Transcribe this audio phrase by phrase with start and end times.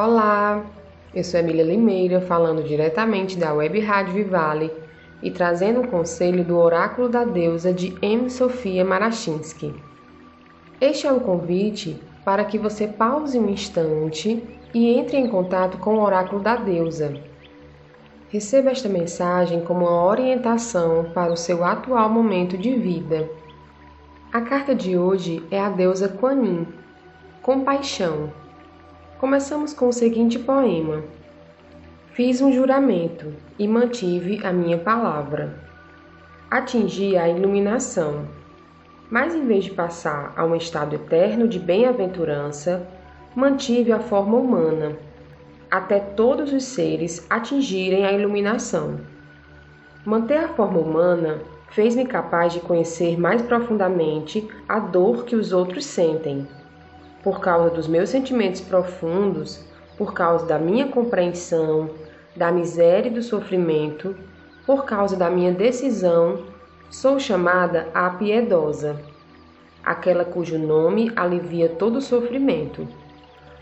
[0.00, 0.64] Olá,
[1.12, 4.72] eu sou Emília Limeira, falando diretamente da Web Rádio Vivale
[5.20, 8.30] e trazendo um conselho do Oráculo da Deusa de M.
[8.30, 9.74] Sofia Marachinsky.
[10.80, 14.40] Este é um convite para que você pause um instante
[14.72, 17.20] e entre em contato com o Oráculo da Deusa.
[18.28, 23.28] Receba esta mensagem como uma orientação para o seu atual momento de vida.
[24.32, 26.68] A carta de hoje é a deusa Kuan Yin,
[27.42, 28.30] compaixão.
[29.18, 31.02] Começamos com o seguinte poema:
[32.12, 35.56] Fiz um juramento e mantive a minha palavra.
[36.48, 38.28] Atingi a iluminação,
[39.10, 42.86] mas em vez de passar a um estado eterno de bem-aventurança,
[43.34, 44.96] mantive a forma humana,
[45.68, 49.00] até todos os seres atingirem a iluminação.
[50.04, 51.40] Manter a forma humana
[51.70, 56.46] fez-me capaz de conhecer mais profundamente a dor que os outros sentem
[57.22, 59.64] por causa dos meus sentimentos profundos,
[59.96, 61.90] por causa da minha compreensão,
[62.36, 64.16] da miséria e do sofrimento,
[64.64, 66.44] por causa da minha decisão,
[66.90, 69.00] sou chamada a piedosa,
[69.84, 72.86] aquela cujo nome alivia todo sofrimento.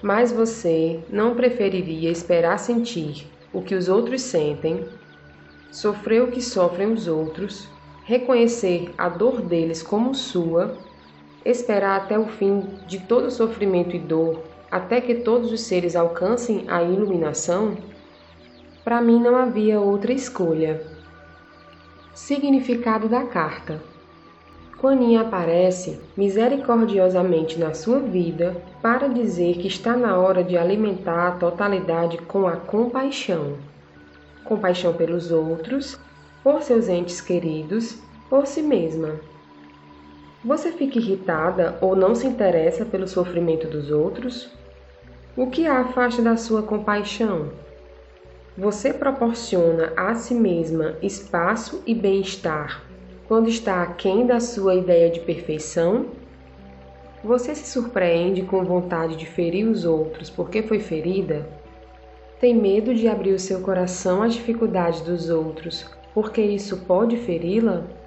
[0.00, 4.84] Mas você não preferiria esperar sentir o que os outros sentem,
[5.70, 7.68] sofrer o que sofrem os outros,
[8.04, 10.76] reconhecer a dor deles como sua
[11.44, 16.64] esperar até o fim de todo sofrimento e dor, até que todos os seres alcancem
[16.68, 17.76] a iluminação?
[18.84, 20.82] Para mim não havia outra escolha.
[22.14, 23.80] Significado da carta:
[24.80, 31.30] Quanin aparece misericordiosamente na sua vida para dizer que está na hora de alimentar a
[31.32, 33.58] totalidade com a compaixão.
[34.44, 35.98] Compaixão pelos outros,
[36.42, 39.20] por seus entes queridos, por si mesma.
[40.44, 44.50] Você fica irritada ou não se interessa pelo sofrimento dos outros?
[45.36, 47.52] O que a afasta da sua compaixão?
[48.58, 52.82] Você proporciona a si mesma espaço e bem-estar
[53.28, 56.06] quando está aquém da sua ideia de perfeição?
[57.22, 61.48] Você se surpreende com vontade de ferir os outros porque foi ferida?
[62.40, 68.01] Tem medo de abrir o seu coração às dificuldades dos outros porque isso pode feri-la?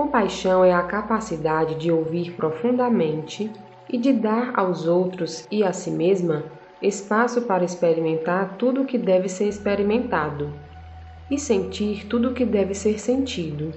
[0.00, 3.52] Compaixão é a capacidade de ouvir profundamente
[3.86, 6.42] e de dar aos outros e a si mesma
[6.80, 10.54] espaço para experimentar tudo o que deve ser experimentado
[11.30, 13.74] e sentir tudo o que deve ser sentido.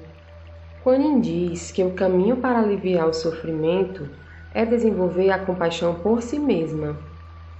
[0.82, 4.08] Quanin diz que o caminho para aliviar o sofrimento
[4.54, 6.96] é desenvolver a compaixão por si mesma.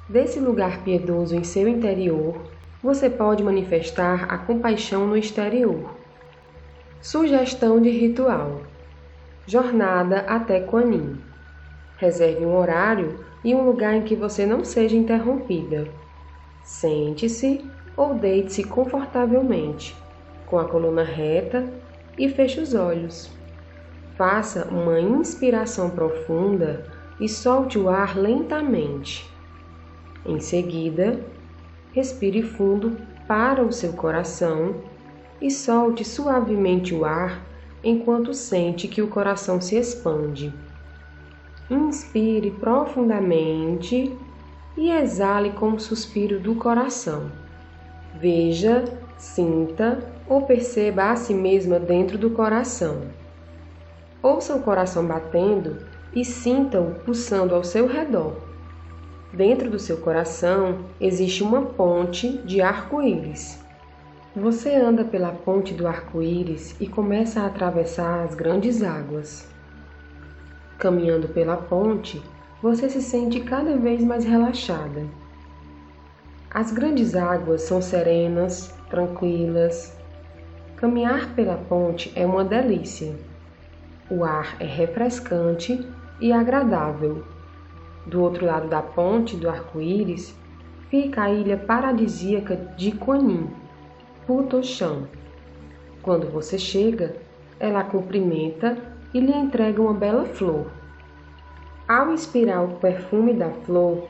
[0.08, 2.42] Desse lugar piedoso em seu interior,
[2.82, 6.03] você pode manifestar a compaixão no exterior.
[7.04, 8.62] Sugestão de ritual:
[9.46, 11.18] Jornada até Quanin.
[11.98, 15.86] Reserve um horário e um lugar em que você não seja interrompida.
[16.64, 17.60] Sente-se
[17.98, 19.94] ou deite-se confortavelmente,
[20.46, 21.68] com a coluna reta
[22.18, 23.30] e feche os olhos.
[24.16, 26.86] Faça uma inspiração profunda
[27.20, 29.30] e solte o ar lentamente.
[30.26, 31.20] Em seguida,
[31.92, 32.96] respire fundo
[33.28, 34.93] para o seu coração
[35.44, 37.46] e solte suavemente o ar
[37.84, 40.54] enquanto sente que o coração se expande.
[41.70, 44.18] Inspire profundamente
[44.78, 47.30] e exale com um suspiro do coração.
[48.20, 48.86] Veja,
[49.18, 50.00] sinta
[50.30, 53.02] ou perceba a si mesma dentro do coração.
[54.22, 58.38] Ouça o coração batendo e sinta-o pulsando ao seu redor.
[59.34, 63.63] Dentro do seu coração existe uma ponte de arco-íris.
[64.36, 69.48] Você anda pela ponte do arco-íris e começa a atravessar as grandes águas.
[70.80, 72.20] Caminhando pela ponte,
[72.60, 75.06] você se sente cada vez mais relaxada.
[76.50, 79.96] As grandes águas são serenas, tranquilas.
[80.78, 83.14] Caminhar pela ponte é uma delícia.
[84.10, 85.88] O ar é refrescante
[86.20, 87.24] e agradável.
[88.08, 90.36] Do outro lado da ponte do arco-íris
[90.90, 92.94] fica a ilha paradisíaca de
[94.24, 95.08] Quanin Putochão.
[96.02, 97.16] Quando você chega,
[97.60, 98.78] ela a cumprimenta
[99.14, 100.68] e lhe entrega uma bela flor.
[101.88, 104.08] Ao inspirar o perfume da flor,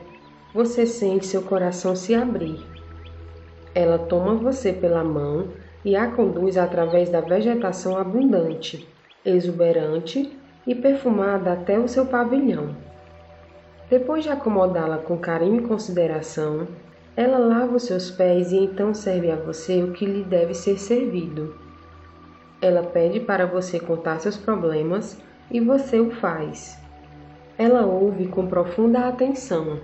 [0.52, 2.64] você sente seu coração se abrir.
[3.74, 5.48] Ela toma você pela mão
[5.84, 8.88] e a conduz através da vegetação abundante,
[9.24, 10.32] exuberante
[10.66, 12.74] e perfumada até o seu pavilhão.
[13.90, 16.66] Depois de acomodá-la com carinho e consideração,
[17.16, 20.78] ela lava os seus pés e então serve a você o que lhe deve ser
[20.78, 21.54] servido.
[22.60, 25.20] Ela pede para você contar seus problemas
[25.50, 26.76] e você o faz.
[27.56, 29.78] Ela ouve com profunda atenção.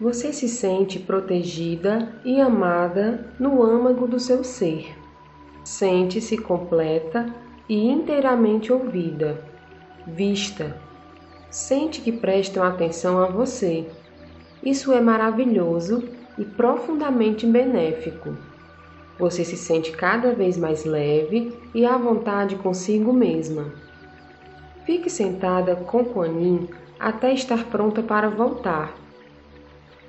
[0.00, 4.92] Você se sente protegida e amada no âmago do seu ser.
[5.62, 7.32] Sente-se completa
[7.68, 9.40] e inteiramente ouvida,
[10.04, 10.76] vista.
[11.48, 13.86] Sente que prestam atenção a você.
[14.62, 16.02] Isso é maravilhoso
[16.38, 18.36] e profundamente benéfico.
[19.18, 23.72] Você se sente cada vez mais leve e à vontade consigo mesma.
[24.84, 28.94] Fique sentada com Quanin até estar pronta para voltar.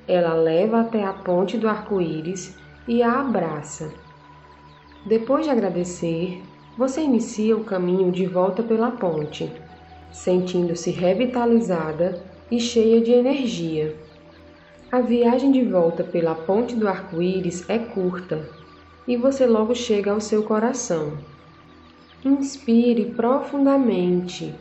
[0.08, 2.56] Ela leva até a ponte do arco-íris
[2.88, 3.92] e a abraça.
[5.06, 6.42] Depois de agradecer,
[6.78, 9.52] você inicia o caminho de volta pela ponte,
[10.12, 13.96] sentindo-se revitalizada e cheia de energia.
[14.96, 18.48] A viagem de volta pela ponte do arco-íris é curta
[19.06, 21.18] e você logo chega ao seu coração.
[22.24, 24.56] Inspire profundamente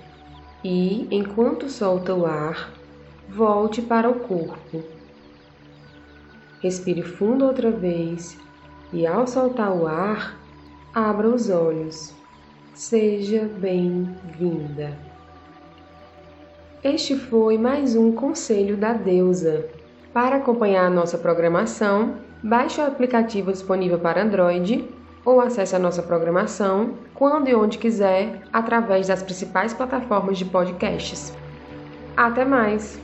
[0.65, 2.73] e, enquanto solta o ar,
[3.29, 4.83] volte para o corpo.
[6.61, 8.37] Respire fundo outra vez
[8.93, 10.37] e, ao soltar o ar,
[10.93, 12.13] abra os olhos.
[12.75, 14.99] Seja bem-vinda.
[16.83, 19.71] Este foi mais um conselho da deusa.
[20.15, 24.89] Para acompanhar a nossa programação, baixe o aplicativo disponível para Android
[25.25, 31.37] ou acesse a nossa programação quando e onde quiser através das principais plataformas de podcasts.
[32.17, 33.04] Até mais!